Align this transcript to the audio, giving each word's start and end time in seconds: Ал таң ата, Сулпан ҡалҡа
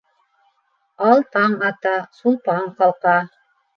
Ал 1.09 1.21
таң 1.35 1.55
ата, 1.69 1.93
Сулпан 2.21 2.67
ҡалҡа 2.81 3.19